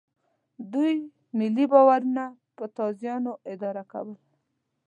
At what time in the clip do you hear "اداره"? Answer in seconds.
3.53-3.83